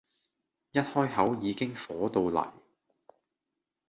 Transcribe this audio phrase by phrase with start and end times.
[0.71, 2.49] 一開口已經火到黎